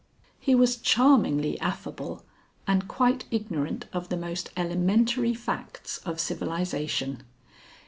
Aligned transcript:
He 0.39 0.55
was 0.55 0.77
charmingly 0.77 1.59
affable 1.59 2.25
and 2.65 2.87
quite 2.87 3.25
ignorant 3.29 3.85
of 3.93 4.09
the 4.09 4.17
most 4.17 4.49
elementary 4.57 5.35
facts 5.35 5.99
of 5.99 6.19
civilization. 6.19 7.21